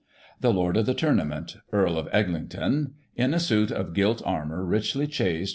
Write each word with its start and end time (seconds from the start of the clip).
THE 0.39 0.51
LORD 0.51 0.77
OF 0.77 0.87
THE 0.87 0.95
TOURNAMENT. 0.95 1.57
Earl 1.71 1.99
of 1.99 2.07
Eglington. 2.11 2.53
Groom. 2.59 2.93
In 3.17 3.33
a 3.35 3.39
suit 3.39 3.69
of 3.71 3.93
Gilt 3.93 4.23
Armour, 4.25 4.65
richly 4.65 5.05
chased, 5.05 5.39
Groom. 5.39 5.47